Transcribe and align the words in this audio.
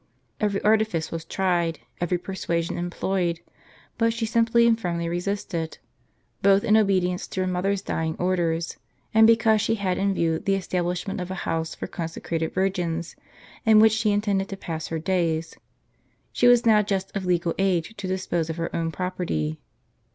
Every 0.39 0.59
artifice 0.63 1.11
was 1.11 1.25
tried, 1.25 1.77
every 1.99 2.17
persuasion 2.17 2.75
employed, 2.75 3.41
but 3.99 4.13
she 4.13 4.25
simply 4.25 4.65
and 4.65 4.79
firmly 4.79 5.07
resisted; 5.07 5.77
both 6.41 6.63
in 6.63 6.75
obedience 6.75 7.27
to 7.27 7.41
her 7.41 7.45
mother's 7.47 7.83
dying 7.83 8.15
orders, 8.17 8.77
and 9.13 9.27
because 9.27 9.61
she 9.61 9.75
had 9.75 9.99
in 9.99 10.15
view 10.15 10.39
the 10.39 10.55
establishment 10.55 11.21
of 11.21 11.29
a 11.29 11.35
house 11.45 11.75
for 11.75 11.85
consecrated 11.85 12.51
virgins, 12.51 13.15
in 13.63 13.77
which 13.79 13.93
she 13.93 14.09
intended 14.09 14.49
to 14.49 14.57
pass 14.57 14.87
her 14.87 14.97
days. 14.97 15.55
She 16.31 16.47
was 16.47 16.65
now 16.65 16.81
just 16.81 17.15
of 17.15 17.25
legal 17.27 17.53
age 17.59 17.95
to 17.97 18.07
dispose 18.07 18.49
of 18.49 18.57
her 18.57 18.75
own 18.75 18.91
property. 18.91 19.59